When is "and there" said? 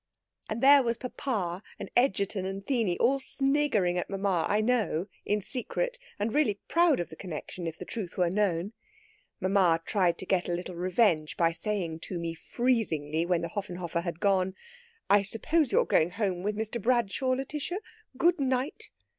0.49-0.81